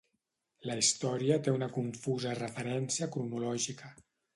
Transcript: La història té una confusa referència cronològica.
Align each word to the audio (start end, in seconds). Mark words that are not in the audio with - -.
La 0.69 0.77
història 0.83 1.37
té 1.49 1.55
una 1.59 1.69
confusa 1.77 2.35
referència 2.43 3.15
cronològica. 3.19 3.97